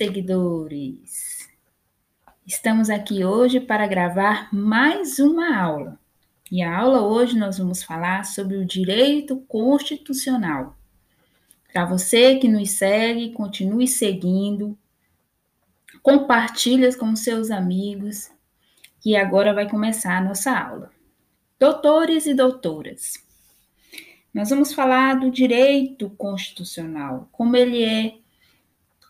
Seguidores! 0.00 1.46
Estamos 2.46 2.88
aqui 2.88 3.22
hoje 3.22 3.60
para 3.60 3.86
gravar 3.86 4.48
mais 4.50 5.18
uma 5.18 5.54
aula. 5.54 6.00
E 6.50 6.62
a 6.62 6.74
aula 6.74 7.02
hoje 7.02 7.38
nós 7.38 7.58
vamos 7.58 7.82
falar 7.82 8.24
sobre 8.24 8.56
o 8.56 8.64
direito 8.64 9.36
constitucional. 9.46 10.74
Para 11.70 11.84
você 11.84 12.36
que 12.36 12.48
nos 12.48 12.70
segue, 12.70 13.34
continue 13.34 13.86
seguindo, 13.86 14.74
compartilhe 16.02 16.96
com 16.96 17.14
seus 17.14 17.50
amigos, 17.50 18.30
e 19.04 19.14
agora 19.14 19.52
vai 19.52 19.68
começar 19.68 20.16
a 20.16 20.24
nossa 20.24 20.50
aula. 20.58 20.90
Doutores 21.58 22.24
e 22.24 22.32
doutoras, 22.32 23.22
nós 24.32 24.48
vamos 24.48 24.72
falar 24.72 25.20
do 25.20 25.30
direito 25.30 26.08
constitucional, 26.16 27.28
como 27.30 27.54
ele 27.54 27.84
é 27.84 28.19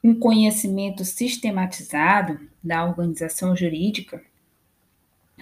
um 0.02 0.18
conhecimento 0.18 1.04
sistematizado 1.04 2.41
da 2.62 2.84
organização 2.84 3.54
jurídica 3.54 4.22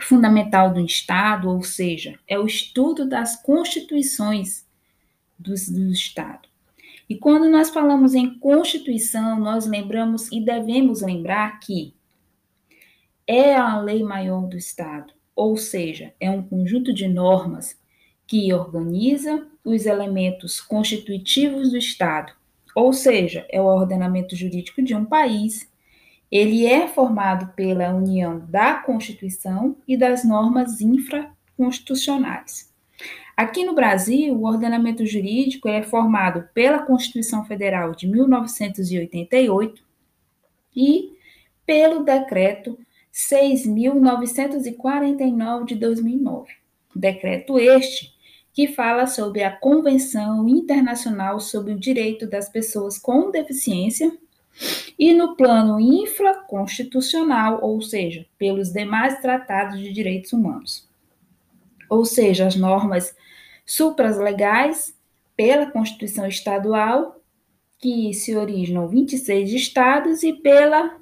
fundamental 0.01 0.73
do 0.73 0.81
Estado, 0.81 1.49
ou 1.49 1.63
seja, 1.63 2.19
é 2.27 2.39
o 2.39 2.47
estudo 2.47 3.09
das 3.09 3.41
constituições 3.43 4.67
do, 5.39 5.55
do 5.55 5.93
Estado. 5.93 6.49
E 7.09 7.17
quando 7.17 7.49
nós 7.49 7.71
falamos 7.71 8.15
em 8.15 8.39
Constituição, 8.39 9.41
nós 9.41 9.67
lembramos 9.67 10.31
e 10.31 10.41
devemos 10.41 11.01
lembrar 11.01 11.59
que 11.61 11.95
é 13.27 13.55
a 13.55 13.81
lei 13.81 14.03
maior 14.03 14.47
do 14.47 14.57
Estado, 14.57 15.13
ou 15.35 15.57
seja, 15.57 16.15
é 16.21 16.31
um 16.31 16.43
conjunto 16.43 16.93
de 16.93 17.09
normas 17.09 17.79
que 18.27 18.53
organiza 18.53 19.47
os 19.65 19.87
elementos 19.87 20.61
constitutivos 20.61 21.71
do 21.71 21.79
Estado 21.79 22.38
ou 22.79 22.93
seja, 22.93 23.45
é 23.51 23.61
o 23.61 23.65
ordenamento 23.65 24.37
jurídico 24.37 24.81
de 24.81 24.95
um 24.95 25.05
país. 25.05 25.69
Ele 26.31 26.65
é 26.65 26.87
formado 26.87 27.53
pela 27.55 27.93
união 27.93 28.39
da 28.49 28.75
Constituição 28.75 29.77
e 29.87 29.97
das 29.97 30.25
normas 30.25 30.81
infraconstitucionais. 30.81 32.73
Aqui 33.37 33.65
no 33.65 33.75
Brasil, 33.75 34.33
o 34.33 34.47
ordenamento 34.47 35.05
jurídico 35.05 35.69
é 35.69 35.83
formado 35.83 36.49
pela 36.55 36.85
Constituição 36.85 37.45
Federal 37.45 37.97
de 37.97 38.07
1988 38.07 39.83
e 40.77 41.19
pelo 41.67 42.05
Decreto 42.05 42.79
6.949 43.13 45.65
de 45.65 45.75
2009. 45.75 46.53
Decreto 46.95 47.59
este 47.59 48.17
que 48.59 48.67
fala 48.67 49.07
sobre 49.07 49.45
a 49.45 49.57
Convenção 49.57 50.49
Internacional 50.49 51.39
sobre 51.39 51.75
o 51.75 51.79
Direito 51.79 52.27
das 52.27 52.49
Pessoas 52.49 52.99
com 52.99 53.31
Deficiência, 53.31 54.11
e 54.99 55.15
no 55.15 55.37
plano 55.37 55.79
infraconstitucional, 55.79 57.61
ou 57.63 57.81
seja, 57.81 58.27
pelos 58.37 58.73
demais 58.73 59.21
tratados 59.21 59.79
de 59.79 59.93
direitos 59.93 60.33
humanos. 60.33 60.89
Ou 61.89 62.05
seja, 62.05 62.49
as 62.49 62.57
normas 62.57 63.15
supraslegais 63.65 64.93
pela 65.37 65.71
Constituição 65.71 66.27
Estadual, 66.27 67.23
que 67.79 68.13
se 68.13 68.35
originam 68.35 68.89
26 68.89 69.53
estados, 69.53 70.25
e 70.25 70.33
pela 70.33 70.97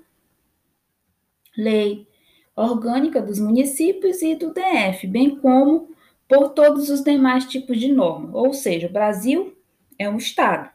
Lei 1.56 2.06
Orgânica 2.54 3.22
dos 3.22 3.38
Municípios 3.38 4.20
e 4.20 4.34
do 4.34 4.52
DF, 4.52 5.06
bem 5.06 5.36
como 5.36 5.95
por 6.28 6.50
todos 6.50 6.90
os 6.90 7.02
demais 7.02 7.44
tipos 7.44 7.78
de 7.78 7.92
norma. 7.92 8.30
Ou 8.32 8.52
seja, 8.52 8.86
o 8.86 8.92
Brasil 8.92 9.56
é 9.98 10.08
um 10.08 10.16
estado 10.16 10.68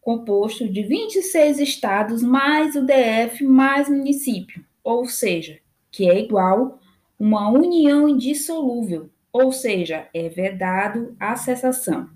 composto 0.00 0.68
de 0.68 0.82
26 0.82 1.58
estados 1.60 2.22
mais 2.22 2.76
o 2.76 2.84
DF 2.84 3.42
mais 3.42 3.88
município, 3.88 4.62
ou 4.82 5.06
seja, 5.06 5.58
que 5.90 6.08
é 6.08 6.20
igual 6.20 6.78
uma 7.18 7.50
união 7.50 8.06
indissolúvel, 8.06 9.08
ou 9.32 9.50
seja, 9.50 10.06
é 10.12 10.28
vedado 10.28 11.16
a 11.18 11.34
cessação. 11.36 12.10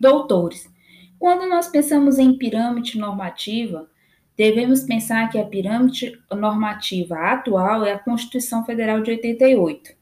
Doutores, 0.00 0.68
quando 1.16 1.48
nós 1.48 1.68
pensamos 1.68 2.18
em 2.18 2.36
pirâmide 2.36 2.98
normativa, 2.98 3.88
devemos 4.36 4.82
pensar 4.82 5.30
que 5.30 5.38
a 5.38 5.44
pirâmide 5.44 6.20
normativa 6.32 7.14
atual 7.16 7.84
é 7.84 7.92
a 7.92 7.98
Constituição 8.00 8.64
Federal 8.64 9.00
de 9.00 9.12
88 9.12 10.01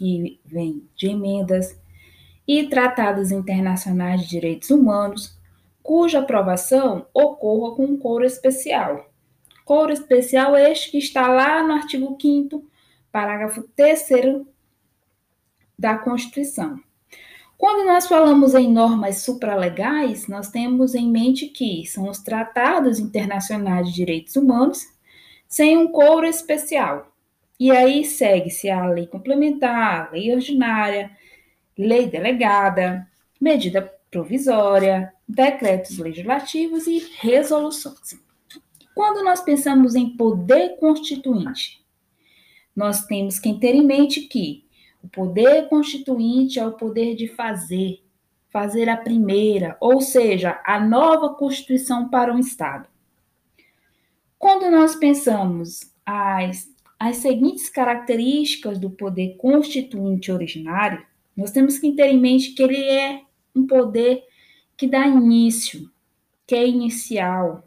que 0.00 0.40
vem 0.46 0.88
de 0.96 1.08
emendas 1.08 1.78
e 2.48 2.66
tratados 2.68 3.30
internacionais 3.30 4.22
de 4.22 4.28
direitos 4.28 4.70
humanos, 4.70 5.38
cuja 5.82 6.20
aprovação 6.20 7.06
ocorra 7.12 7.76
com 7.76 7.84
um 7.84 7.98
coro 7.98 8.24
especial. 8.24 9.10
Coro 9.62 9.92
especial 9.92 10.56
este 10.56 10.90
que 10.90 10.96
está 10.96 11.28
lá 11.28 11.62
no 11.62 11.74
artigo 11.74 12.16
5 12.18 12.64
parágrafo 13.12 13.62
3 13.76 14.08
da 15.78 15.98
Constituição. 15.98 16.80
Quando 17.58 17.86
nós 17.86 18.06
falamos 18.06 18.54
em 18.54 18.72
normas 18.72 19.18
supralegais, 19.18 20.26
nós 20.28 20.48
temos 20.48 20.94
em 20.94 21.10
mente 21.10 21.46
que 21.46 21.84
são 21.84 22.08
os 22.08 22.20
tratados 22.20 22.98
internacionais 22.98 23.88
de 23.88 23.94
direitos 23.94 24.34
humanos 24.34 24.82
sem 25.46 25.76
um 25.76 25.88
coro 25.88 26.26
especial. 26.26 27.09
E 27.60 27.70
aí 27.70 28.06
segue-se 28.06 28.70
a 28.70 28.86
lei 28.86 29.06
complementar, 29.06 30.10
lei 30.10 30.34
ordinária, 30.34 31.10
lei 31.76 32.06
delegada, 32.06 33.06
medida 33.38 33.82
provisória, 34.10 35.12
decretos 35.28 35.98
legislativos 35.98 36.86
e 36.86 37.06
resoluções. 37.18 38.18
Quando 38.94 39.22
nós 39.22 39.42
pensamos 39.42 39.94
em 39.94 40.16
poder 40.16 40.78
constituinte, 40.78 41.84
nós 42.74 43.04
temos 43.04 43.38
que 43.38 43.52
ter 43.58 43.74
em 43.74 43.84
mente 43.84 44.22
que 44.22 44.64
o 45.02 45.08
poder 45.08 45.68
constituinte 45.68 46.58
é 46.58 46.66
o 46.66 46.72
poder 46.72 47.14
de 47.14 47.28
fazer, 47.28 48.02
fazer 48.48 48.88
a 48.88 48.96
primeira, 48.96 49.76
ou 49.80 50.00
seja, 50.00 50.62
a 50.64 50.80
nova 50.80 51.34
Constituição 51.34 52.08
para 52.08 52.32
um 52.32 52.38
Estado. 52.38 52.88
Quando 54.38 54.70
nós 54.70 54.94
pensamos 54.94 55.92
as 56.06 56.70
as 57.00 57.16
seguintes 57.16 57.70
características 57.70 58.78
do 58.78 58.90
poder 58.90 59.38
constituinte 59.38 60.30
originário, 60.30 61.02
nós 61.34 61.50
temos 61.50 61.78
que 61.78 61.92
ter 61.92 62.08
em 62.08 62.20
mente 62.20 62.50
que 62.50 62.62
ele 62.62 62.76
é 62.76 63.22
um 63.56 63.66
poder 63.66 64.22
que 64.76 64.86
dá 64.86 65.06
início, 65.06 65.90
que 66.46 66.54
é 66.54 66.68
inicial, 66.68 67.66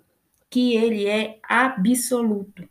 que 0.52 0.76
ele 0.76 1.08
é 1.08 1.40
absoluto, 1.50 2.70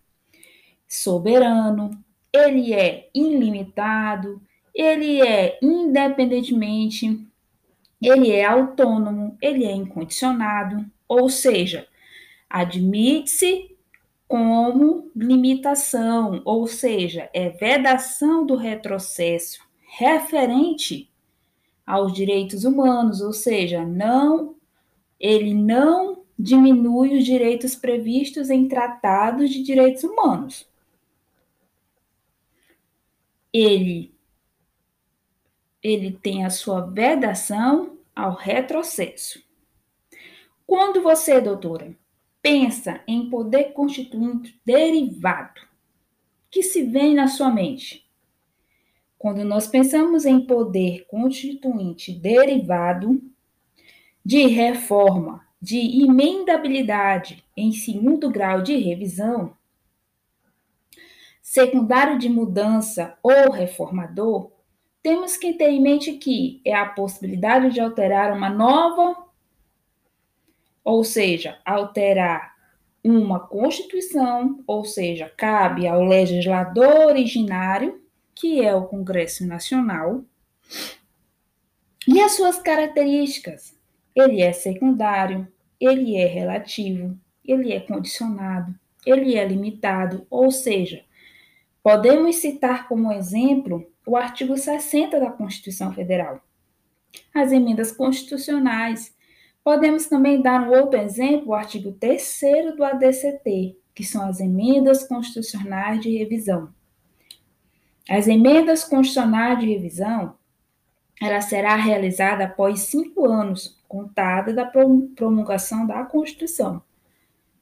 soberano, 0.87 1.91
ele 2.33 2.73
é 2.73 3.11
ilimitado, 3.13 4.41
ele 4.73 5.21
é 5.21 5.59
independentemente, 5.61 7.27
ele 8.01 8.31
é 8.31 8.45
autônomo, 8.45 9.37
ele 9.43 9.65
é 9.65 9.73
incondicionado, 9.73 10.87
ou 11.09 11.29
seja, 11.29 11.89
admite-se 12.49 13.72
como 14.33 15.11
limitação, 15.15 16.41
ou 16.47 16.67
seja, 16.67 17.29
é 17.35 17.51
vedação 17.51 18.47
do 18.47 18.57
retrocesso 18.57 19.61
referente 19.99 21.13
aos 21.87 22.15
direitos 22.15 22.65
humanos, 22.65 23.21
ou 23.21 23.35
seja, 23.35 23.85
não 23.85 24.57
ele 25.21 25.53
não 25.53 26.25
diminui 26.39 27.19
os 27.19 27.27
direitos 27.27 27.77
previstos 27.77 28.49
em 28.49 28.67
tratados 28.67 29.51
de 29.51 29.63
direitos 29.63 30.03
humanos. 30.03 30.67
Ele 33.53 34.15
ele 35.83 36.11
tem 36.11 36.47
a 36.47 36.49
sua 36.49 36.81
vedação 36.81 37.99
ao 38.17 38.35
retrocesso. 38.35 39.43
Quando 40.67 41.03
você, 41.03 41.39
doutora, 41.39 41.95
pensa 42.43 43.01
em 43.07 43.31
poder 43.31 43.73
constituinte 43.73 44.61
derivado, 44.67 45.61
que 46.51 46.63
se 46.63 46.83
vem 46.83 47.15
na 47.15 47.29
sua 47.29 47.51
mente? 47.51 48.05
Quando 49.17 49.45
nós 49.45 49.69
pensamos 49.69 50.27
em 50.27 50.41
poder 50.41 51.07
constituinte 51.07 52.13
derivado 52.13 53.23
de 54.25 54.47
reforma, 54.49 55.47
de 55.61 55.79
emendabilidade 56.03 57.45
em 57.57 57.73
segundo 57.73 58.29
grau 58.29 58.61
de 58.61 58.77
revisão, 58.77 59.57
secundário 61.41 62.19
de 62.19 62.29
mudança 62.29 63.17
ou 63.23 63.53
reformador, 63.53 64.51
temos 65.03 65.37
que 65.37 65.53
ter 65.53 65.71
em 65.71 65.81
mente 65.81 66.13
que 66.13 66.61
é 66.65 66.75
a 66.75 66.87
possibilidade 66.87 67.71
de 67.71 67.81
alterar 67.81 68.33
uma 68.37 68.51
nova 68.51 69.22
ou 70.85 71.05
seja, 71.05 71.59
alterar 71.65 72.53
uma 73.05 73.41
Constituição, 73.41 74.63
ou 74.67 74.85
seja, 74.85 75.33
cabe 75.37 75.87
ao 75.87 76.05
legislador 76.05 77.07
originário, 77.07 78.01
que 78.35 78.65
é 78.65 78.75
o 78.75 78.87
Congresso 78.87 79.47
Nacional, 79.47 80.25
e 82.07 82.21
as 82.21 82.33
suas 82.33 82.61
características. 82.61 83.77
Ele 84.15 84.41
é 84.41 84.53
secundário, 84.53 85.49
ele 85.81 86.17
é 86.17 86.27
relativo, 86.27 87.19
ele 87.45 87.73
é 87.73 87.81
condicionado, 87.81 88.75
ele 89.05 89.37
é 89.37 89.47
limitado, 89.47 90.27
ou 90.31 90.51
seja, 90.51 91.05
podemos 91.83 92.37
citar 92.37 92.87
como 92.87 93.13
exemplo 93.13 93.91
o 94.07 94.17
artigo 94.17 94.57
60 94.57 95.19
da 95.19 95.31
Constituição 95.31 95.93
Federal, 95.93 96.41
as 97.35 97.53
emendas 97.53 97.93
constitucionais. 97.93 99.15
Podemos 99.65 100.07
também 100.07 100.43
dar 100.43 100.69
um 100.69 100.73
outro 100.73 100.99
exemplo, 100.99 101.51
o 101.51 101.55
artigo 101.55 101.93
3 101.93 102.41
do 102.77 102.85
ADCT, 102.85 103.77
que 103.95 104.03
são 104.03 104.29
as 104.29 104.41
emendas 104.41 105.07
constitucionais 105.07 106.01
de 106.01 106.17
revisão. 106.17 106.73
As 108.09 108.27
emendas 108.27 108.83
constitucionais 108.83 109.61
de 109.61 109.67
revisão, 109.67 110.35
ela 111.21 111.41
será 111.41 111.77
realizada 111.77 112.45
após 112.45 112.81
cinco 112.81 113.27
anos, 113.27 113.81
contada 113.87 114.53
da 114.53 114.65
promulgação 114.65 115.87
da 115.87 116.03
Constituição, 116.05 116.83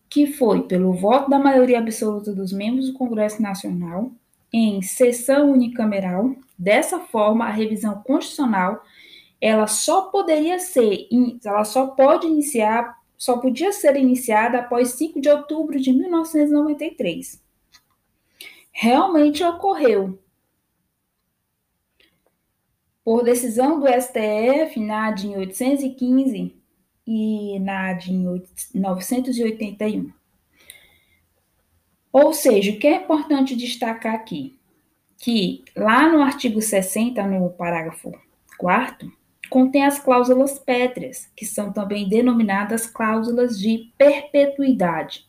que 0.08 0.26
foi 0.26 0.62
pelo 0.62 0.94
voto 0.94 1.28
da 1.28 1.38
maioria 1.38 1.78
absoluta 1.78 2.32
dos 2.32 2.52
membros 2.52 2.86
do 2.86 2.94
Congresso 2.94 3.42
Nacional, 3.42 4.10
em 4.52 4.80
sessão 4.80 5.52
unicameral. 5.52 6.34
Dessa 6.58 7.00
forma, 7.00 7.44
a 7.44 7.50
revisão 7.50 8.02
constitucional 8.02 8.82
ela 9.40 9.66
só 9.66 10.02
poderia 10.02 10.58
ser, 10.58 11.08
ela 11.44 11.64
só 11.64 11.86
pode 11.88 12.26
iniciar, 12.26 12.98
só 13.16 13.38
podia 13.38 13.72
ser 13.72 13.96
iniciada 13.96 14.58
após 14.58 14.90
5 14.90 15.20
de 15.20 15.30
outubro 15.30 15.80
de 15.80 15.92
1993. 15.92 17.42
Realmente 18.70 19.42
ocorreu, 19.42 20.18
por 23.02 23.24
decisão 23.24 23.80
do 23.80 23.86
STF 23.86 24.78
na 24.78 25.08
AD 25.08 25.28
em 25.28 25.36
815 25.36 26.54
e 27.06 27.58
na 27.58 27.90
AD 27.90 28.12
em 28.12 28.42
981. 28.74 30.12
Ou 32.12 32.32
seja, 32.32 32.72
o 32.72 32.78
que 32.78 32.86
é 32.86 32.96
importante 32.96 33.56
destacar 33.56 34.14
aqui? 34.14 34.58
Que 35.16 35.64
lá 35.76 36.08
no 36.08 36.22
artigo 36.22 36.60
60, 36.60 37.26
no 37.26 37.50
parágrafo 37.50 38.12
4 38.58 39.19
contém 39.50 39.84
as 39.84 39.98
cláusulas 39.98 40.58
pétreas, 40.58 41.28
que 41.36 41.44
são 41.44 41.72
também 41.72 42.08
denominadas 42.08 42.86
cláusulas 42.86 43.58
de 43.58 43.92
perpetuidade. 43.98 45.26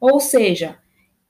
Ou 0.00 0.20
seja, 0.20 0.78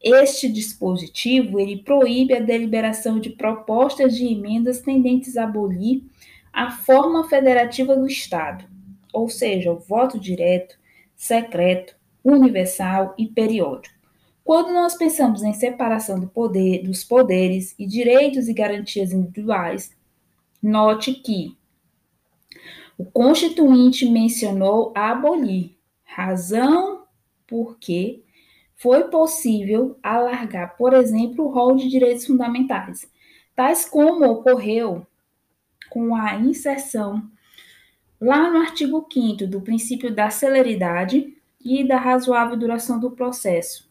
este 0.00 0.48
dispositivo 0.48 1.58
ele 1.58 1.78
proíbe 1.78 2.34
a 2.34 2.40
deliberação 2.40 3.18
de 3.18 3.30
propostas 3.30 4.14
de 4.14 4.26
emendas 4.26 4.80
tendentes 4.80 5.36
a 5.36 5.44
abolir 5.44 6.04
a 6.52 6.70
forma 6.70 7.28
federativa 7.28 7.96
do 7.96 8.06
Estado, 8.06 8.64
ou 9.12 9.28
seja, 9.28 9.72
o 9.72 9.78
voto 9.78 10.18
direto, 10.20 10.78
secreto, 11.16 11.96
universal 12.22 13.14
e 13.16 13.26
periódico. 13.26 13.96
Quando 14.44 14.72
nós 14.72 14.96
pensamos 14.96 15.42
em 15.42 15.52
separação 15.52 16.18
do 16.18 16.26
poder, 16.26 16.82
dos 16.82 17.04
poderes 17.04 17.74
e 17.78 17.86
direitos 17.86 18.48
e 18.48 18.54
garantias 18.54 19.12
individuais, 19.12 19.94
note 20.62 21.12
que 21.14 21.56
o 22.98 23.04
Constituinte 23.04 24.10
mencionou 24.10 24.92
abolir, 24.94 25.78
razão 26.04 27.04
porque 27.46 28.24
foi 28.74 29.04
possível 29.04 29.96
alargar, 30.02 30.76
por 30.76 30.92
exemplo, 30.92 31.44
o 31.46 31.48
rol 31.48 31.76
de 31.76 31.88
direitos 31.88 32.26
fundamentais, 32.26 33.08
tais 33.54 33.88
como 33.88 34.24
ocorreu 34.26 35.06
com 35.88 36.14
a 36.14 36.34
inserção 36.34 37.22
lá 38.20 38.50
no 38.50 38.58
artigo 38.58 39.06
5 39.12 39.46
do 39.46 39.60
princípio 39.60 40.12
da 40.12 40.28
celeridade 40.28 41.36
e 41.64 41.86
da 41.86 41.98
razoável 41.98 42.56
duração 42.56 42.98
do 42.98 43.12
processo, 43.12 43.88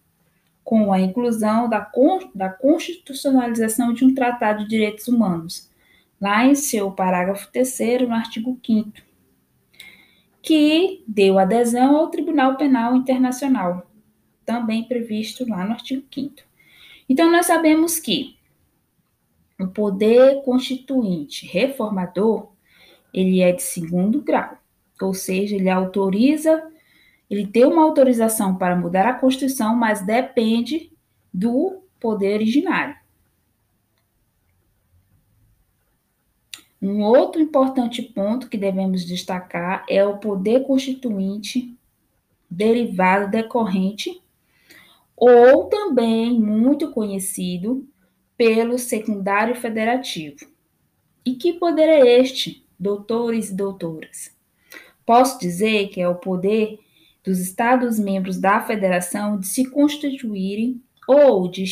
com 0.65 0.91
a 0.91 0.99
inclusão 0.99 1.69
da, 1.69 1.89
da 2.35 2.49
constitucionalização 2.49 3.93
de 3.93 4.03
um 4.03 4.13
tratado 4.13 4.63
de 4.63 4.69
direitos 4.69 5.07
humanos, 5.07 5.69
lá 6.19 6.45
em 6.45 6.55
seu 6.55 6.91
parágrafo 6.91 7.51
3 7.51 8.07
no 8.07 8.13
artigo 8.13 8.59
5 8.65 9.07
que 10.47 11.03
deu 11.05 11.37
adesão 11.37 11.97
ao 11.97 12.09
Tribunal 12.09 12.55
Penal 12.55 12.95
Internacional, 12.95 13.85
também 14.45 14.83
previsto 14.83 15.45
lá 15.45 15.65
no 15.65 15.73
artigo 15.73 16.05
5 16.09 16.35
Então, 17.09 17.29
nós 17.29 17.47
sabemos 17.47 17.99
que 17.99 18.37
o 19.59 19.67
poder 19.67 20.41
constituinte 20.43 21.45
reformador, 21.45 22.53
ele 23.13 23.41
é 23.41 23.51
de 23.51 23.61
segundo 23.61 24.21
grau, 24.21 24.57
ou 25.01 25.13
seja, 25.13 25.55
ele 25.55 25.69
autoriza, 25.69 26.63
ele 27.29 27.45
tem 27.45 27.65
uma 27.65 27.83
autorização 27.83 28.55
para 28.55 28.73
mudar 28.73 29.05
a 29.05 29.15
Constituição, 29.15 29.75
mas 29.75 30.05
depende 30.05 30.93
do 31.33 31.83
poder 31.99 32.35
originário. 32.35 32.95
Um 36.81 37.01
outro 37.01 37.41
importante 37.41 38.01
ponto 38.01 38.49
que 38.49 38.57
devemos 38.57 39.03
destacar 39.05 39.85
é 39.89 40.05
o 40.05 40.17
poder 40.17 40.63
constituinte 40.65 41.75
derivado 42.49 43.31
decorrente 43.31 44.21
ou 45.15 45.65
também 45.65 46.39
muito 46.39 46.91
conhecido 46.91 47.87
pelo 48.37 48.77
secundário 48.77 49.55
federativo. 49.55 50.45
E 51.25 51.33
que 51.33 51.53
poder 51.53 51.89
é 51.89 52.19
este, 52.21 52.63
doutores 52.79 53.49
e 53.49 53.55
doutoras? 53.55 54.31
Posso 55.05 55.39
dizer 55.39 55.87
que 55.87 55.99
é 55.99 56.07
o 56.07 56.15
poder 56.15 56.79
dos 57.23 57.39
Estados-membros 57.39 58.37
da 58.37 58.61
Federação 58.61 59.39
de 59.39 59.47
se 59.47 59.69
constituírem 59.69 60.81
ou, 61.07 61.49
de, 61.49 61.65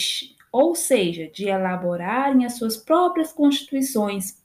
ou 0.51 0.73
seja, 0.73 1.27
de 1.27 1.47
elaborarem 1.47 2.45
as 2.45 2.57
suas 2.57 2.75
próprias 2.75 3.31
constituições, 3.31 4.43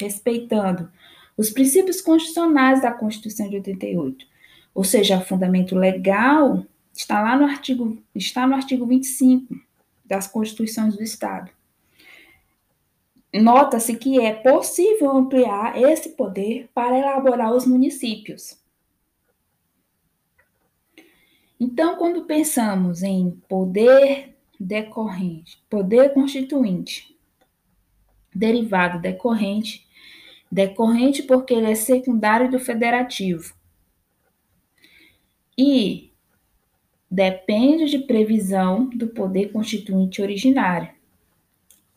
respeitando 0.00 0.90
os 1.36 1.50
princípios 1.50 2.00
constitucionais 2.00 2.82
da 2.82 2.92
Constituição 2.92 3.48
de 3.48 3.56
88, 3.56 4.26
ou 4.74 4.84
seja, 4.84 5.20
fundamento 5.20 5.74
legal 5.74 6.66
Está 6.96 7.20
lá 7.20 7.36
no 7.36 7.44
artigo, 7.44 8.02
está 8.14 8.46
no 8.46 8.54
artigo 8.54 8.86
25 8.86 9.54
das 10.02 10.26
Constituições 10.26 10.96
do 10.96 11.02
Estado. 11.02 11.50
Nota-se 13.34 13.94
que 13.96 14.18
é 14.18 14.32
possível 14.32 15.10
ampliar 15.10 15.76
esse 15.76 16.10
poder 16.10 16.70
para 16.72 16.98
elaborar 16.98 17.52
os 17.52 17.66
municípios. 17.66 18.58
Então, 21.60 21.96
quando 21.96 22.24
pensamos 22.24 23.02
em 23.02 23.30
poder 23.46 24.34
decorrente, 24.58 25.62
poder 25.68 26.14
constituinte, 26.14 27.14
derivado 28.34 29.00
decorrente, 29.00 29.85
decorrente 30.50 31.22
porque 31.22 31.54
ele 31.54 31.70
é 31.70 31.74
secundário 31.74 32.50
do 32.50 32.58
federativo, 32.58 33.54
e 35.58 36.12
depende 37.10 37.86
de 37.86 38.00
previsão 38.00 38.86
do 38.90 39.08
poder 39.08 39.52
constituinte 39.52 40.20
originário, 40.20 40.90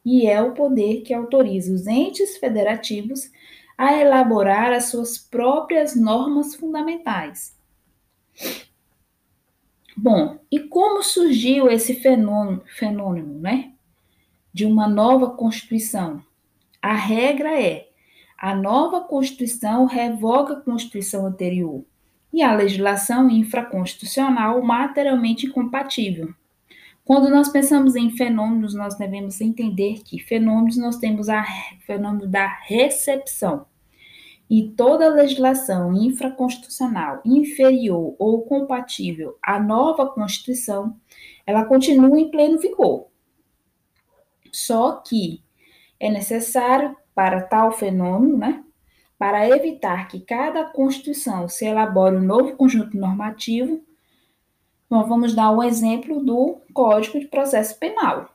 e 0.06 0.28
é 0.28 0.42
o 0.42 0.54
poder 0.54 1.02
que 1.02 1.14
autoriza 1.14 1.74
os 1.74 1.86
entes 1.88 2.38
federativos 2.38 3.30
a 3.78 3.94
elaborar 3.94 4.72
as 4.72 4.86
suas 4.86 5.18
próprias 5.18 5.96
normas 5.96 6.56
fundamentais. 6.56 7.58
Bom, 9.96 10.40
e 10.50 10.60
como 10.60 11.04
surgiu 11.04 11.70
esse 11.70 11.94
fenômeno, 11.94 12.64
fenômeno 12.78 13.38
né, 13.40 13.74
de 14.54 14.66
uma 14.66 14.88
nova 14.88 15.32
Constituição? 15.32 16.24
A 16.82 16.94
regra 16.94 17.62
é: 17.62 17.89
a 18.40 18.56
nova 18.56 19.02
Constituição 19.02 19.86
revoga 19.86 20.54
a 20.54 20.62
Constituição 20.62 21.26
anterior 21.26 21.84
e 22.32 22.42
a 22.42 22.56
legislação 22.56 23.30
infraconstitucional 23.30 24.62
materialmente 24.62 25.46
incompatível. 25.48 26.34
Quando 27.04 27.30
nós 27.30 27.50
pensamos 27.50 27.98
em 27.98 28.12
fenômenos, 28.12 28.74
nós 28.74 28.96
devemos 28.96 29.42
entender 29.42 30.04
que 30.06 30.20
fenômenos 30.20 30.78
nós 30.78 30.98
temos 30.98 31.28
o 31.28 31.82
fenômeno 31.86 32.28
da 32.28 32.48
recepção. 32.48 33.66
E 34.50 34.70
toda 34.70 35.10
legislação 35.10 35.94
infraconstitucional 35.94 37.22
inferior 37.26 38.16
ou 38.18 38.44
compatível 38.44 39.38
à 39.44 39.60
nova 39.60 40.08
Constituição, 40.08 40.96
ela 41.46 41.66
continua 41.66 42.18
em 42.18 42.32
pleno 42.32 42.58
vigor. 42.58 43.08
Só 44.50 44.94
que 44.94 45.44
é 46.00 46.10
necessário 46.10 46.96
para 47.20 47.42
tal 47.42 47.74
fenômeno, 47.74 48.38
né, 48.38 48.64
para 49.18 49.50
evitar 49.50 50.08
que 50.08 50.22
cada 50.22 50.64
Constituição 50.64 51.50
se 51.50 51.66
elabore 51.66 52.16
um 52.16 52.22
novo 52.22 52.56
conjunto 52.56 52.96
normativo, 52.96 53.84
nós 54.90 55.06
vamos 55.06 55.36
dar 55.36 55.52
o 55.52 55.58
um 55.58 55.64
exemplo 55.64 56.24
do 56.24 56.62
Código 56.74 57.20
de 57.20 57.28
Processo 57.28 57.78
Penal. 57.78 58.34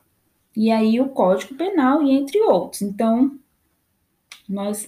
E 0.55 0.71
aí 0.71 1.01
o 1.01 1.09
Código 1.09 1.55
Penal 1.55 2.03
e 2.03 2.11
entre 2.11 2.39
outros. 2.41 2.83
Então, 2.83 3.39
nós 4.47 4.87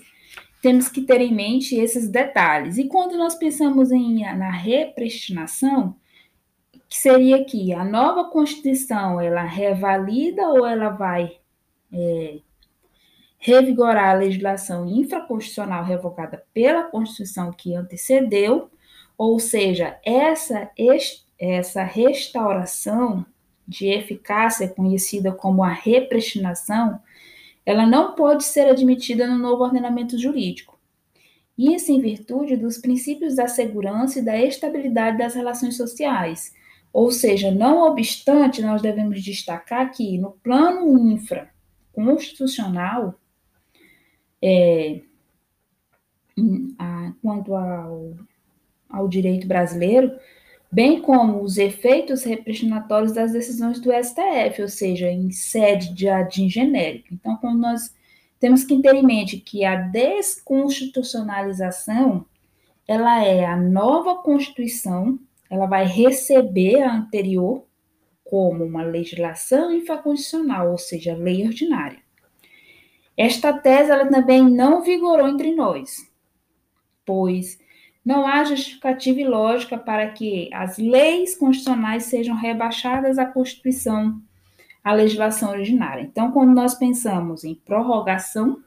temos 0.62 0.90
que 0.90 1.02
ter 1.02 1.20
em 1.20 1.34
mente 1.34 1.76
esses 1.76 2.08
detalhes. 2.08 2.78
E 2.78 2.88
quando 2.88 3.18
nós 3.18 3.34
pensamos 3.34 3.92
em, 3.92 4.20
na 4.38 4.52
repristinação, 4.52 5.96
que 6.88 6.98
seria 7.00 7.44
que 7.44 7.74
a 7.74 7.84
nova 7.84 8.26
Constituição 8.26 9.20
ela 9.20 9.42
revalida 9.42 10.48
ou 10.50 10.68
ela 10.68 10.90
vai 10.90 11.40
é, 11.92 12.42
revigorar 13.38 14.10
a 14.10 14.20
legislação 14.20 14.88
infraconstitucional 14.88 15.84
revogada 15.84 16.44
pela 16.54 16.84
Constituição 16.84 17.52
que 17.52 17.76
antecedeu, 17.76 18.70
ou 19.18 19.40
seja, 19.40 19.98
essa, 20.06 20.70
essa 21.40 21.84
restauração 21.84 23.26
de 23.68 23.88
eficácia 23.88 24.68
conhecida 24.68 25.32
como 25.32 25.64
a 25.64 25.72
repristinação, 25.72 27.00
ela 27.66 27.86
não 27.86 28.16
pode 28.16 28.46
ser 28.46 28.68
admitida 28.68 29.28
no 29.28 29.38
novo 29.38 29.64
ordenamento 29.64 30.18
jurídico. 30.18 30.78
Isso 31.58 31.92
em 31.92 32.00
virtude 32.00 32.56
dos 32.56 32.78
princípios 32.78 33.36
da 33.36 33.48
segurança 33.48 34.20
e 34.20 34.22
da 34.22 34.38
estabilidade 34.38 35.18
das 35.18 35.34
relações 35.34 35.76
sociais. 35.76 36.54
Ou 36.94 37.12
seja, 37.12 37.52
não 37.52 37.80
obstante, 37.88 38.62
nós 38.62 38.82
devemos 38.82 39.22
destacar 39.24 39.92
que 39.92 40.18
no 40.18 40.32
plano 40.32 40.98
infra 41.12 41.50
constitucional, 41.92 43.16
é, 44.42 45.02
a, 46.78 47.14
quanto 47.22 47.56
ao, 47.56 48.14
ao 48.90 49.08
direito 49.08 49.48
brasileiro, 49.48 50.12
bem 50.72 51.02
como 51.02 51.42
os 51.42 51.58
efeitos 51.58 52.24
repristinatórios 52.24 53.14
das 53.14 53.32
decisões 53.32 53.80
do 53.80 53.92
STF, 53.92 54.62
ou 54.62 54.68
seja, 54.68 55.10
em 55.10 55.32
sede 55.32 55.94
de 55.94 56.10
adin 56.10 56.50
genérico. 56.50 57.14
Então, 57.14 57.38
quando 57.38 57.60
nós 57.60 57.96
temos 58.40 58.64
que 58.64 58.80
ter 58.82 58.96
em 58.96 59.04
mente 59.04 59.38
que 59.38 59.66
a 59.66 59.76
desconstitucionalização 59.76 62.26
ela 62.88 63.24
é 63.24 63.46
a 63.46 63.58
nova 63.58 64.16
Constituição, 64.16 65.20
ela 65.50 65.66
vai 65.66 65.86
receber 65.86 66.82
a 66.82 66.96
anterior 66.96 67.66
como 68.24 68.64
uma 68.64 68.84
legislação 68.84 69.72
infraconstitucional, 69.72 70.72
ou 70.72 70.78
seja, 70.78 71.16
lei 71.16 71.46
ordinária. 71.46 72.00
Esta 73.18 73.52
tese 73.52 73.90
ela 73.90 74.06
também 74.06 74.44
não 74.44 74.82
vigorou 74.84 75.28
entre 75.28 75.56
nós, 75.56 76.08
pois 77.04 77.58
não 78.06 78.26
há 78.26 78.44
justificativa 78.44 79.20
e 79.20 79.28
lógica 79.28 79.78
para 79.78 80.10
que 80.12 80.50
as 80.54 80.78
leis 80.78 81.36
constitucionais 81.36 82.04
sejam 82.04 82.36
rebaixadas 82.36 83.18
à 83.18 83.26
Constituição, 83.26 84.22
à 84.84 84.94
legislação 84.94 85.50
originária. 85.50 86.04
Então, 86.04 86.32
quando 86.32 86.54
nós 86.54 86.76
pensamos 86.76 87.44
em 87.44 87.56
prorrogação, 87.56 88.64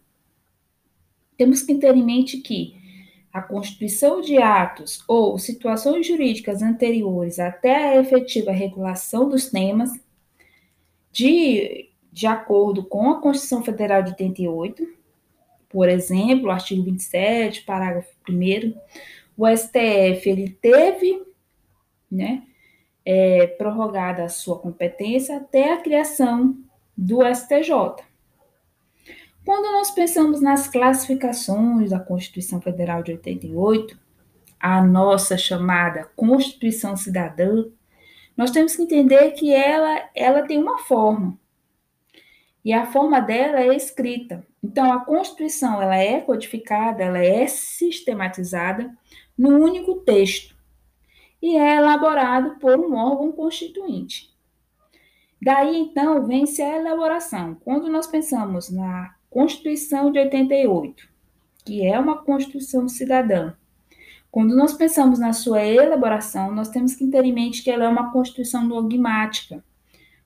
temos 1.39 1.63
que 1.63 1.77
ter 1.77 1.97
em 1.97 2.05
mente 2.05 2.39
que 2.39 2.79
a 3.33 3.41
constituição 3.41 4.21
de 4.21 4.39
atos 4.39 5.05
ou 5.07 5.39
situações 5.39 6.07
jurídicas 6.07 6.63
anteriores 6.63 7.39
até 7.39 7.91
a 7.91 8.01
efetiva 8.01 8.51
regulação 8.51 9.29
dos 9.29 9.49
temas, 9.49 9.91
de, 11.13 11.90
de 12.13 12.27
acordo 12.27 12.85
com 12.85 13.11
a 13.11 13.21
Constituição 13.21 13.63
Federal 13.63 14.03
de 14.03 14.11
88, 14.11 14.87
por 15.69 15.89
exemplo, 15.89 16.51
artigo 16.51 16.83
27, 16.83 17.63
parágrafo 17.63 18.11
1 18.29 18.75
o 19.37 19.47
STF 19.49 20.29
ele 20.29 20.51
teve 20.61 21.23
né, 22.11 22.43
é, 23.05 23.47
prorrogada 23.47 24.25
a 24.25 24.29
sua 24.29 24.59
competência 24.59 25.39
até 25.39 25.73
a 25.73 25.81
criação 25.81 26.59
do 26.95 27.21
STJ. 27.25 28.05
Quando 29.45 29.73
nós 29.73 29.91
pensamos 29.91 30.43
nas 30.43 30.69
classificações 30.69 31.91
da 31.91 31.99
Constituição 31.99 32.61
Federal 32.61 33.03
de 33.03 33.13
88, 33.13 33.99
a 34.61 34.83
nossa 34.83 35.39
chamada 35.39 36.11
Constituição 36.15 36.95
Cidadã, 36.95 37.65
nós 38.37 38.51
temos 38.51 38.77
que 38.77 38.83
entender 38.83 39.31
que 39.31 39.53
ela, 39.53 40.11
ela 40.15 40.43
tem 40.43 40.59
uma 40.59 40.79
forma. 40.81 41.40
E 42.65 42.73
a 42.73 42.87
forma 42.87 43.21
dela 43.21 43.61
é 43.61 43.75
escrita. 43.75 44.47
Então, 44.63 44.93
a 44.93 45.05
Constituição 45.05 45.81
ela 45.81 45.97
é 45.97 46.21
codificada, 46.21 47.03
ela 47.03 47.19
é 47.19 47.47
sistematizada 47.47 48.95
no 49.37 49.59
único 49.59 49.97
texto 50.01 50.55
e 51.41 51.57
é 51.57 51.77
elaborado 51.77 52.59
por 52.59 52.79
um 52.79 52.95
órgão 52.95 53.33
constituinte. 53.33 54.31
Daí 55.43 55.79
então 55.79 56.27
vem-se 56.27 56.61
a 56.61 56.77
elaboração. 56.77 57.57
Quando 57.65 57.89
nós 57.89 58.07
pensamos 58.07 58.71
na 58.71 59.15
Constituição 59.31 60.13
de 60.13 60.19
88, 60.19 61.09
que 61.65 61.87
é 61.87 61.99
uma 61.99 62.23
Constituição 62.23 62.87
cidadã, 62.89 63.55
quando 64.31 64.55
nós 64.55 64.75
pensamos 64.75 65.19
na 65.19 65.33
sua 65.33 65.63
elaboração, 65.63 66.55
nós 66.55 66.69
temos 66.69 66.95
que 66.95 67.07
ter 67.07 67.25
em 67.25 67.33
mente 67.33 67.65
que 67.65 67.71
ela 67.71 67.85
é 67.85 67.89
uma 67.89 68.13
Constituição 68.13 68.69
dogmática. 68.69 69.65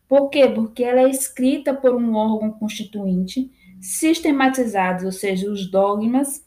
Por 0.08 0.28
quê? 0.28 0.48
Porque 0.48 0.84
ela 0.84 1.00
é 1.00 1.08
escrita 1.08 1.72
por 1.72 1.94
um 1.94 2.14
órgão 2.14 2.50
constituinte, 2.52 3.50
sistematizados, 3.80 5.04
ou 5.04 5.12
seja, 5.12 5.50
os 5.50 5.70
dogmas 5.70 6.44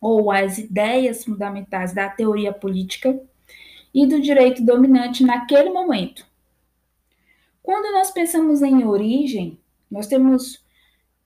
ou 0.00 0.30
as 0.30 0.58
ideias 0.58 1.24
fundamentais 1.24 1.92
da 1.92 2.08
teoria 2.08 2.52
política 2.52 3.20
e 3.92 4.06
do 4.06 4.20
direito 4.20 4.64
dominante 4.64 5.22
naquele 5.22 5.70
momento. 5.70 6.26
Quando 7.62 7.92
nós 7.92 8.10
pensamos 8.10 8.62
em 8.62 8.84
origem, 8.84 9.58
nós 9.90 10.06
temos 10.06 10.64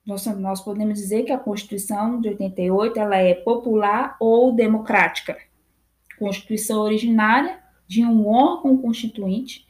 nós, 0.05 0.25
nós 0.37 0.61
podemos 0.61 0.99
dizer 0.99 1.23
que 1.23 1.31
a 1.31 1.39
Constituição 1.39 2.21
de 2.21 2.29
88 2.29 2.99
ela 2.99 3.17
é 3.17 3.33
popular 3.33 4.15
ou 4.19 4.53
democrática. 4.53 5.35
Constituição 6.19 6.81
originária 6.81 7.59
de 7.87 8.05
um 8.05 8.27
órgão 8.27 8.77
constituinte 8.77 9.64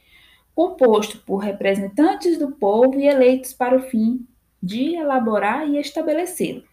composto 0.56 1.18
por 1.18 1.36
representantes 1.36 2.38
do 2.38 2.50
povo 2.50 2.98
e 2.98 3.06
eleitos 3.06 3.52
para 3.52 3.76
o 3.76 3.82
fim 3.82 4.26
de 4.62 4.94
elaborar 4.94 5.68
e 5.68 5.78
estabelecê-lo. 5.78 6.64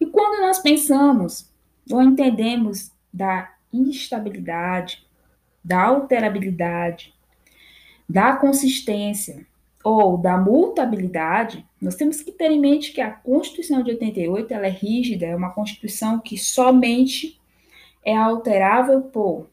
E 0.00 0.06
quando 0.06 0.40
nós 0.40 0.60
pensamos 0.60 1.52
ou 1.90 2.00
entendemos 2.00 2.92
da 3.12 3.52
instabilidade, 3.72 5.04
da 5.62 5.82
alterabilidade, 5.82 7.12
da 8.08 8.36
consistência 8.36 9.44
ou 9.82 10.16
da 10.16 10.38
mutabilidade, 10.38 11.66
nós 11.80 11.96
temos 11.96 12.20
que 12.20 12.30
ter 12.30 12.52
em 12.52 12.60
mente 12.60 12.92
que 12.92 13.00
a 13.00 13.10
Constituição 13.10 13.82
de 13.82 13.90
88 13.90 14.54
ela 14.54 14.66
é 14.66 14.70
rígida, 14.70 15.26
é 15.26 15.34
uma 15.34 15.52
Constituição 15.52 16.20
que 16.20 16.38
somente 16.38 17.40
é 18.04 18.16
alterável 18.16 19.02
por 19.02 19.50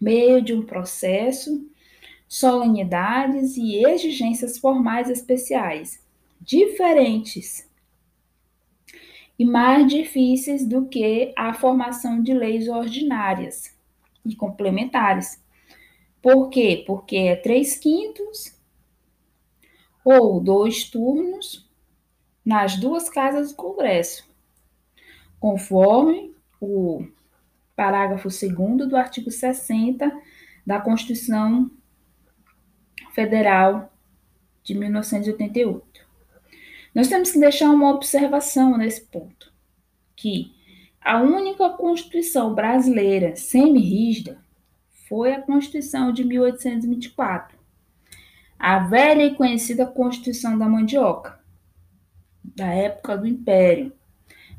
meio 0.00 0.40
de 0.40 0.54
um 0.54 0.62
processo, 0.62 1.73
solenidades 2.28 3.56
e 3.56 3.76
exigências 3.84 4.58
formais 4.58 5.08
especiais, 5.08 6.02
diferentes 6.40 7.68
e 9.38 9.44
mais 9.44 9.86
difíceis 9.86 10.66
do 10.66 10.86
que 10.86 11.32
a 11.36 11.52
formação 11.54 12.22
de 12.22 12.32
leis 12.32 12.68
ordinárias 12.68 13.74
e 14.24 14.34
complementares. 14.34 15.42
Por 16.22 16.48
quê? 16.48 16.82
Porque 16.86 17.16
é 17.16 17.36
três 17.36 17.76
quintos 17.76 18.54
ou 20.04 20.40
dois 20.40 20.84
turnos 20.84 21.68
nas 22.44 22.76
duas 22.76 23.08
casas 23.08 23.50
do 23.50 23.56
Congresso, 23.56 24.28
conforme 25.40 26.34
o 26.60 27.06
parágrafo 27.74 28.28
2 28.28 28.88
do 28.88 28.96
artigo 28.96 29.30
60 29.30 30.12
da 30.66 30.80
Constituição 30.80 31.70
Federal 33.14 33.92
de 34.64 34.74
1988. 34.74 36.04
Nós 36.92 37.08
temos 37.08 37.30
que 37.30 37.38
deixar 37.38 37.70
uma 37.70 37.90
observação 37.92 38.76
nesse 38.76 39.02
ponto, 39.02 39.52
que 40.16 40.52
a 41.00 41.20
única 41.20 41.70
Constituição 41.70 42.54
brasileira 42.54 43.36
semi-rígida 43.36 44.42
foi 45.08 45.32
a 45.32 45.42
Constituição 45.42 46.12
de 46.12 46.24
1824, 46.24 47.56
a 48.58 48.80
velha 48.80 49.24
e 49.24 49.34
conhecida 49.34 49.86
Constituição 49.86 50.58
da 50.58 50.68
Mandioca, 50.68 51.38
da 52.42 52.66
época 52.66 53.16
do 53.16 53.26
Império. 53.26 53.92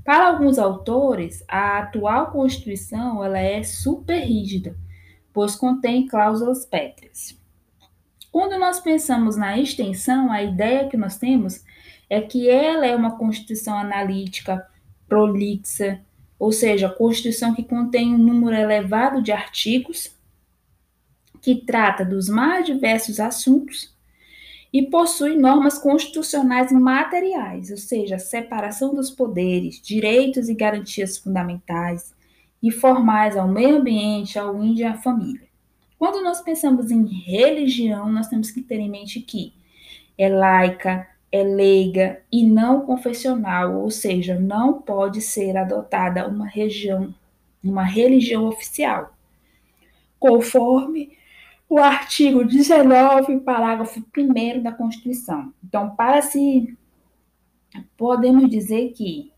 Para 0.04 0.28
alguns 0.28 0.60
autores, 0.60 1.44
a 1.48 1.80
atual 1.80 2.32
Constituição 2.32 3.24
ela 3.24 3.40
é 3.40 3.64
super 3.64 4.20
rígida, 4.20 4.78
pois 5.34 5.56
contém 5.56 6.08
cláusulas 6.08 6.66
pétreas. 6.66 7.44
Quando 8.36 8.60
nós 8.60 8.82
pensamos 8.82 9.38
na 9.38 9.58
extensão, 9.58 10.30
a 10.30 10.44
ideia 10.44 10.90
que 10.90 10.98
nós 10.98 11.18
temos 11.18 11.64
é 12.10 12.20
que 12.20 12.50
ela 12.50 12.86
é 12.86 12.94
uma 12.94 13.18
constituição 13.18 13.80
analítica, 13.80 14.68
prolixa, 15.08 16.02
ou 16.38 16.52
seja, 16.52 16.90
constituição 16.90 17.56
que 17.56 17.64
contém 17.64 18.14
um 18.14 18.18
número 18.18 18.54
elevado 18.54 19.22
de 19.22 19.32
artigos, 19.32 20.14
que 21.42 21.56
trata 21.56 22.04
dos 22.04 22.28
mais 22.28 22.66
diversos 22.66 23.22
assuntos 23.22 23.96
e 24.74 24.82
possui 24.82 25.38
normas 25.38 25.78
constitucionais 25.78 26.74
materiais, 26.74 27.72
ou 27.72 27.78
seja, 27.78 28.20
separação 28.20 28.94
dos 28.94 29.10
poderes, 29.10 29.82
direitos 29.82 30.50
e 30.50 30.54
garantias 30.54 31.18
fundamentais 31.18 32.14
e 32.62 32.70
formais 32.70 33.38
ao 33.38 33.48
meio 33.48 33.78
ambiente, 33.78 34.38
ao 34.38 34.62
índio 34.62 34.82
e 34.82 34.88
à 34.90 34.98
família. 34.98 35.45
Quando 36.06 36.22
nós 36.22 36.40
pensamos 36.40 36.92
em 36.92 37.04
religião, 37.04 38.12
nós 38.12 38.28
temos 38.28 38.52
que 38.52 38.62
ter 38.62 38.76
em 38.76 38.88
mente 38.88 39.20
que 39.20 39.56
é 40.16 40.30
laica, 40.30 41.08
é 41.32 41.42
leiga 41.42 42.22
e 42.32 42.46
não 42.46 42.82
confessional, 42.82 43.82
ou 43.82 43.90
seja, 43.90 44.40
não 44.40 44.84
pode 44.84 45.20
ser 45.20 45.58
adotada 45.58 46.28
uma 46.28 46.46
região, 46.46 47.12
uma 47.64 47.84
religião 47.84 48.46
oficial, 48.46 49.16
conforme 50.20 51.18
o 51.68 51.80
artigo 51.80 52.46
19, 52.46 53.40
parágrafo 53.40 54.06
1 54.16 54.62
da 54.62 54.72
Constituição. 54.72 55.52
Então, 55.64 55.96
para 55.96 56.22
se 56.22 56.78
podemos 57.98 58.48
dizer 58.48 58.92
que 58.92 59.32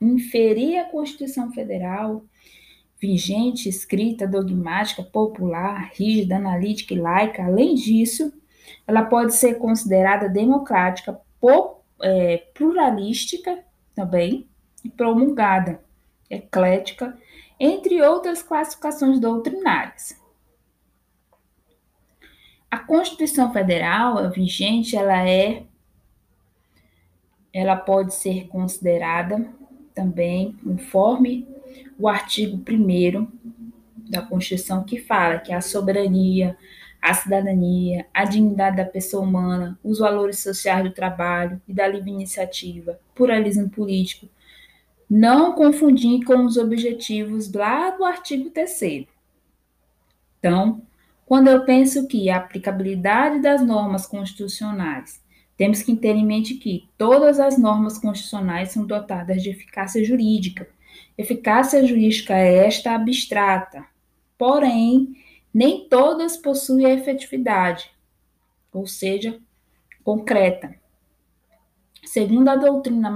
inferir 0.00 0.78
a 0.78 0.84
Constituição 0.84 1.52
Federal 1.52 2.24
vigente, 3.06 3.68
escrita, 3.68 4.26
dogmática, 4.26 5.02
popular, 5.02 5.90
rígida, 5.94 6.36
analítica 6.36 6.92
e 6.92 6.98
laica, 6.98 7.44
além 7.44 7.74
disso, 7.74 8.32
ela 8.86 9.04
pode 9.04 9.34
ser 9.34 9.54
considerada 9.54 10.28
democrática, 10.28 11.20
é, 12.02 12.38
pluralística 12.52 13.64
também, 13.94 14.48
e 14.84 14.88
promulgada, 14.88 15.80
eclética, 16.28 17.16
entre 17.58 18.02
outras 18.02 18.42
classificações 18.42 19.18
doutrinárias. 19.18 20.20
A 22.70 22.78
Constituição 22.78 23.52
Federal 23.52 24.18
a 24.18 24.28
vigente, 24.28 24.96
ela 24.96 25.28
é 25.28 25.64
ela 27.52 27.74
pode 27.74 28.12
ser 28.12 28.48
considerada 28.48 29.48
também 29.94 30.52
conforme 30.62 31.48
o 31.98 32.08
artigo 32.08 32.56
1 32.56 33.26
da 34.08 34.22
Constituição 34.22 34.84
que 34.84 34.98
fala 34.98 35.38
que 35.38 35.52
a 35.52 35.60
soberania, 35.60 36.56
a 37.00 37.14
cidadania, 37.14 38.06
a 38.12 38.24
dignidade 38.24 38.76
da 38.76 38.84
pessoa 38.84 39.22
humana, 39.22 39.78
os 39.82 39.98
valores 39.98 40.40
sociais 40.40 40.84
do 40.84 40.90
trabalho 40.90 41.60
e 41.66 41.72
da 41.72 41.86
livre 41.86 42.10
iniciativa, 42.10 42.98
pluralismo 43.14 43.68
político, 43.68 44.28
não 45.08 45.52
confundir 45.52 46.24
com 46.24 46.44
os 46.44 46.56
objetivos 46.56 47.52
lá 47.52 47.90
do 47.90 48.04
artigo 48.04 48.50
3 48.50 49.06
Então, 50.38 50.82
quando 51.24 51.48
eu 51.48 51.64
penso 51.64 52.06
que 52.06 52.28
a 52.30 52.36
aplicabilidade 52.36 53.40
das 53.40 53.64
normas 53.64 54.06
constitucionais, 54.06 55.20
temos 55.56 55.82
que 55.82 55.96
ter 55.96 56.14
em 56.14 56.26
mente 56.26 56.54
que 56.54 56.88
todas 56.98 57.40
as 57.40 57.58
normas 57.58 57.98
constitucionais 57.98 58.70
são 58.70 58.86
dotadas 58.86 59.42
de 59.42 59.50
eficácia 59.50 60.04
jurídica. 60.04 60.68
Eficácia 61.16 61.84
jurídica 61.86 62.34
é 62.36 62.66
esta 62.66 62.94
abstrata, 62.94 63.84
porém, 64.36 65.16
nem 65.52 65.88
todas 65.88 66.36
possuem 66.36 66.90
efetividade, 66.92 67.90
ou 68.72 68.86
seja, 68.86 69.40
concreta. 70.04 70.74
Segundo 72.04 72.48
a 72.48 72.56
doutrina 72.56 73.10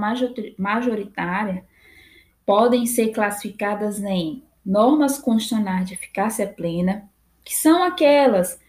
majoritária, 0.57 1.63
podem 2.45 2.85
ser 2.85 3.09
classificadas 3.09 4.03
em 4.03 4.43
normas 4.65 5.17
constitucionais 5.17 5.87
de 5.87 5.93
eficácia 5.93 6.47
plena, 6.47 7.09
que 7.43 7.55
são 7.55 7.83
aquelas 7.83 8.59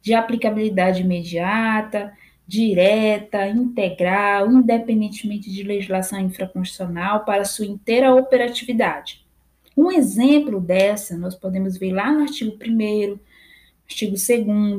de 0.00 0.14
aplicabilidade 0.14 1.02
imediata, 1.02 2.12
direta, 2.46 3.46
integral, 3.46 4.50
independentemente 4.50 5.50
de 5.50 5.62
legislação 5.62 6.20
infraconstitucional, 6.20 7.24
para 7.24 7.44
sua 7.44 7.66
inteira 7.66 8.14
operatividade. 8.14 9.24
Um 9.76 9.90
exemplo 9.90 10.60
dessa 10.60 11.16
nós 11.16 11.34
podemos 11.34 11.78
ver 11.78 11.92
lá 11.92 12.12
no 12.12 12.22
artigo 12.22 12.52
1 12.52 13.18
artigo 13.88 14.16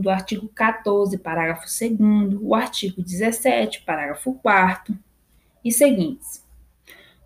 2 0.01 0.07
artigo 0.07 0.47
14, 0.49 1.17
parágrafo 1.17 1.65
2 1.67 2.39
o 2.41 2.53
artigo 2.55 3.01
17, 3.01 3.81
parágrafo 3.81 4.33
4 4.35 4.97
e 5.63 5.71
seguintes. 5.71 6.43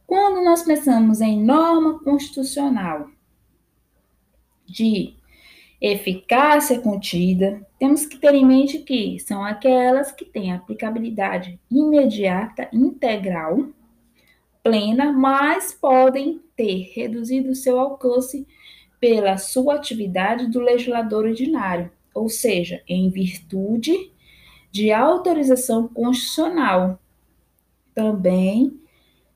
Quando 0.05 0.43
nós 0.43 0.63
pensamos 0.63 1.19
em 1.19 1.43
norma 1.43 1.99
constitucional 1.99 3.09
de 4.65 5.16
eficácia 5.79 6.79
contida, 6.79 7.61
temos 7.79 8.05
que 8.05 8.17
ter 8.17 8.33
em 8.33 8.45
mente 8.45 8.79
que 8.79 9.19
são 9.19 9.43
aquelas 9.43 10.11
que 10.11 10.25
têm 10.25 10.51
aplicabilidade 10.51 11.59
imediata, 11.69 12.67
integral, 12.73 13.69
plena, 14.63 15.13
mas 15.13 15.73
podem 15.73 16.41
ter 16.55 16.91
reduzido 16.95 17.53
seu 17.53 17.79
alcance 17.79 18.47
pela 18.99 19.37
sua 19.37 19.75
atividade 19.75 20.47
do 20.47 20.59
legislador 20.59 21.25
ordinário, 21.25 21.91
ou 22.13 22.27
seja, 22.27 22.81
em 22.87 23.09
virtude 23.09 24.11
de 24.71 24.91
autorização 24.91 25.87
constitucional, 25.87 26.99
também 27.93 28.81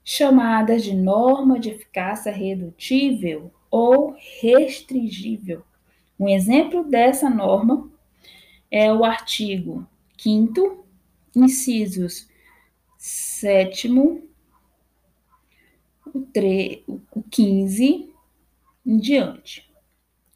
chamadas 0.03 0.83
de 0.83 0.95
norma 0.95 1.59
de 1.59 1.69
eficácia 1.69 2.31
redutível 2.31 3.51
ou 3.69 4.15
restringível 4.41 5.63
um 6.21 6.29
exemplo 6.29 6.83
dessa 6.83 7.27
norma 7.27 7.89
é 8.69 8.93
o 8.93 9.03
artigo 9.03 9.87
5 10.15 10.85
incisos 11.35 12.29
7 12.95 13.89
o, 16.13 16.21
3, 16.31 16.83
o 16.87 17.23
15 17.23 18.13
em 18.85 18.97
diante. 18.99 19.67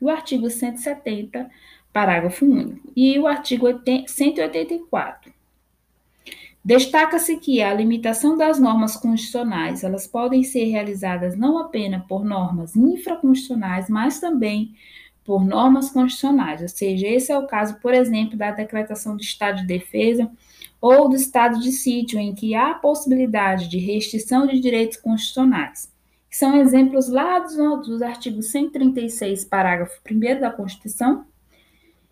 O 0.02 0.10
artigo 0.10 0.50
170, 0.50 1.50
parágrafo 1.94 2.46
único. 2.46 2.92
E 2.96 3.20
o 3.20 3.28
artigo 3.28 3.68
184. 4.08 5.32
Destaca-se 6.64 7.38
que 7.38 7.62
a 7.62 7.72
limitação 7.72 8.36
das 8.36 8.60
normas 8.60 8.96
constitucionais, 8.96 9.84
elas 9.84 10.08
podem 10.08 10.44
ser 10.44 10.66
realizadas 10.66 11.38
não 11.38 11.60
apenas 11.60 12.04
por 12.08 12.26
normas 12.26 12.76
infraconstitucionais, 12.76 13.88
mas 13.88 14.20
também 14.20 14.74
por 15.26 15.44
normas 15.44 15.90
constitucionais, 15.90 16.62
ou 16.62 16.70
seja, 16.70 17.08
esse 17.08 17.32
é 17.32 17.38
o 17.38 17.48
caso, 17.48 17.80
por 17.80 17.94
exemplo, 17.94 18.38
da 18.38 18.52
decretação 18.52 19.18
do 19.18 19.24
estado 19.24 19.58
de 19.58 19.66
defesa 19.66 20.32
ou 20.80 21.10
do 21.10 21.16
estado 21.16 21.60
de 21.60 21.72
sítio, 21.72 22.20
em 22.20 22.36
que 22.36 22.54
há 22.54 22.76
possibilidade 22.76 23.68
de 23.68 23.80
restrição 23.80 24.46
de 24.46 24.60
direitos 24.60 24.98
constitucionais, 24.98 25.92
são 26.30 26.60
exemplos 26.60 27.08
lá 27.08 27.40
dos, 27.40 27.56
dos 27.88 28.02
artigos 28.02 28.52
136, 28.52 29.46
parágrafo 29.46 30.00
1 30.10 30.40
da 30.40 30.52
Constituição 30.52 31.26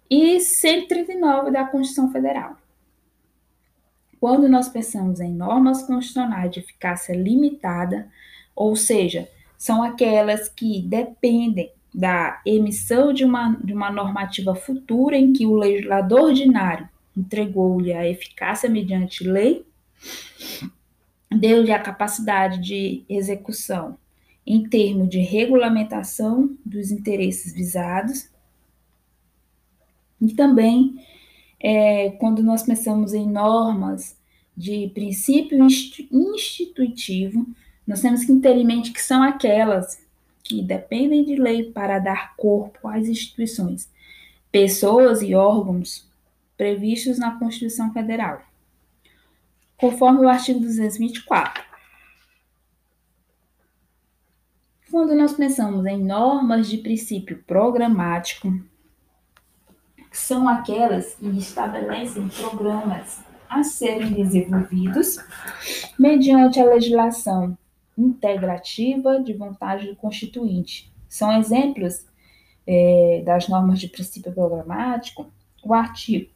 e 0.10 0.40
139 0.40 1.52
da 1.52 1.66
Constituição 1.66 2.12
Federal. 2.12 2.58
Quando 4.20 4.48
nós 4.48 4.70
pensamos 4.70 5.20
em 5.20 5.32
normas 5.32 5.84
constitucionais 5.84 6.50
de 6.50 6.62
eficácia 6.62 7.14
limitada, 7.14 8.10
ou 8.56 8.76
seja, 8.76 9.30
são 9.58 9.84
aquelas 9.84 10.48
que 10.48 10.82
dependem 10.82 11.72
da 11.94 12.42
emissão 12.46 13.14
de 13.14 13.24
uma, 13.24 13.56
de 13.64 13.74
uma 13.74 13.92
normativa 13.92 14.56
futura 14.56 15.16
em 15.16 15.32
que 15.32 15.46
o 15.46 15.56
legislador 15.56 16.30
ordinário 16.30 16.90
entregou-lhe 17.16 17.94
a 17.94 18.08
eficácia 18.10 18.70
mediante 18.70 19.24
lei, 19.24 19.66
deu-lhe 21.30 21.72
a 21.72 21.80
capacidade 21.80 22.60
de 22.60 23.04
execução 23.08 23.98
em 24.46 24.68
termos 24.68 25.10
de 25.10 25.20
regulamentação 25.20 26.58
dos 26.66 26.92
interesses 26.92 27.54
visados, 27.54 28.30
e 30.22 30.34
também 30.34 30.96
é, 31.60 32.12
quando 32.12 32.42
nós 32.42 32.64
pensamos 32.64 33.14
em 33.14 33.30
normas 33.30 34.18
de 34.56 34.92
princípio 34.94 35.66
institutivo, 36.12 37.48
nós 37.86 38.02
temos 38.02 38.24
que 38.24 38.36
ter 38.40 38.56
em 38.56 38.66
mente 38.66 38.92
que 38.92 39.02
são 39.02 39.22
aquelas 39.24 40.02
que 40.44 40.62
dependem 40.62 41.24
de 41.24 41.36
lei 41.36 41.72
para 41.72 42.00
dar 42.00 42.36
corpo 42.36 42.88
às 42.88 43.08
instituições, 43.08 43.90
pessoas 44.52 45.22
e 45.22 45.34
órgãos 45.34 46.08
previstos 46.58 47.18
na 47.18 47.40
Constituição 47.40 47.92
Federal, 47.94 48.42
conforme 49.78 50.20
o 50.20 50.28
artigo 50.28 50.60
224. 50.60 51.64
Quando 54.92 55.16
nós 55.16 55.34
pensamos 55.34 55.86
em 55.86 56.04
normas 56.04 56.70
de 56.70 56.78
princípio 56.78 57.42
programático, 57.48 58.54
são 60.12 60.48
aquelas 60.48 61.16
que 61.16 61.26
estabelecem 61.30 62.28
programas 62.30 63.22
a 63.50 63.64
serem 63.64 64.14
desenvolvidos 64.14 65.18
mediante 65.98 66.60
a 66.60 66.66
legislação 66.66 67.58
integrativa 67.98 69.20
de 69.20 69.34
vontade 69.34 69.88
do 69.88 69.96
constituinte. 69.96 70.92
São 71.08 71.32
exemplos 71.38 72.06
é, 72.66 73.22
das 73.26 73.48
normas 73.48 73.80
de 73.80 73.88
princípio 73.88 74.32
programático 74.32 75.28
o 75.64 75.74
artigo 75.74 76.30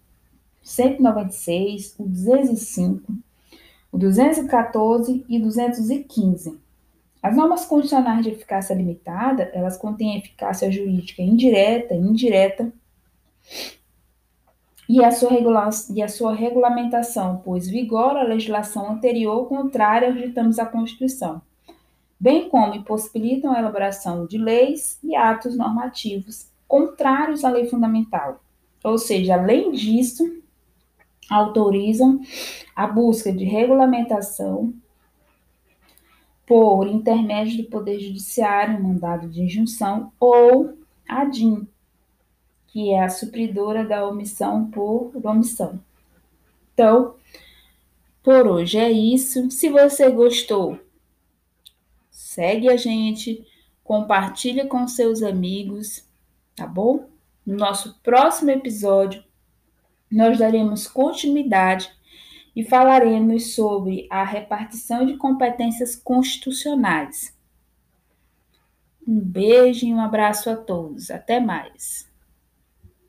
196, 0.64 1.96
o 1.98 2.08
205, 2.08 3.14
o 3.92 3.98
214 3.98 5.26
e 5.28 5.40
215. 5.40 6.60
As 7.22 7.36
normas 7.36 7.66
constitucionais 7.66 8.24
de 8.24 8.32
eficácia 8.32 8.74
limitada, 8.74 9.50
elas 9.54 9.78
contêm 9.78 10.18
eficácia 10.18 10.72
jurídica 10.72 11.22
indireta 11.22 11.94
indireta, 11.94 12.72
e 14.90 15.04
a 15.04 15.12
sua, 15.12 15.32
regula 15.32 15.70
e 15.94 16.02
a 16.02 16.08
sua 16.08 16.34
regulamentação, 16.34 17.42
pois 17.44 17.68
vigora 17.68 18.22
a 18.22 18.24
legislação 18.24 18.90
anterior 18.92 19.46
contrária 19.48 20.08
aos 20.08 20.18
ditames 20.18 20.56
da 20.56 20.66
Constituição, 20.66 21.42
bem 22.20 22.50
como 22.50 22.76
impossibilitam 22.76 23.52
a 23.52 23.60
elaboração 23.60 24.26
de 24.26 24.38
leis 24.38 25.00
e 25.04 25.16
atos 25.16 25.56
normativos 25.56 26.50
contrários 26.68 27.46
à 27.46 27.50
lei 27.50 27.66
fundamental. 27.68 28.44
Ou 28.84 28.98
seja, 28.98 29.36
além 29.36 29.72
disso, 29.72 30.42
autorizam 31.30 32.20
a 32.76 32.88
busca 32.88 33.32
de 33.32 33.44
regulamentação 33.44 34.74
por 36.46 36.88
intermédio 36.88 37.64
do 37.64 37.70
Poder 37.70 38.00
Judiciário, 38.00 38.82
mandado 38.82 39.28
de 39.28 39.42
injunção, 39.42 40.14
ou 40.18 40.74
a 41.08 41.26
DIN, 41.26 41.68
que 42.68 42.92
é 42.92 43.04
a 43.04 43.10
supridora 43.10 43.86
da 43.86 44.08
omissão 44.08 44.70
por 44.72 45.12
omissão. 45.24 45.80
Então, 46.74 47.16
por 48.24 48.48
hoje 48.48 48.78
é 48.78 48.90
isso. 48.90 49.50
Se 49.52 49.70
você 49.70 50.10
gostou, 50.10 50.80
segue 52.38 52.70
a 52.70 52.78
gente, 52.78 53.44
compartilha 53.84 54.68
com 54.68 54.88
seus 54.88 55.24
amigos, 55.24 56.08
tá 56.56 56.68
bom? 56.68 57.10
No 57.44 57.56
nosso 57.56 58.00
próximo 58.04 58.52
episódio, 58.52 59.24
nós 60.12 60.38
daremos 60.38 60.88
continuidade 60.88 61.90
e 62.56 62.64
falaremos 62.64 63.56
sobre 63.56 64.06
a 64.12 64.24
repartição 64.24 65.04
de 65.04 65.18
competências 65.18 65.96
constitucionais. 65.96 67.36
Um 69.08 69.20
beijo 69.20 69.88
e 69.88 69.92
um 69.92 70.00
abraço 70.00 70.48
a 70.48 70.56
todos. 70.56 71.10
Até 71.10 71.40
mais. 71.40 72.07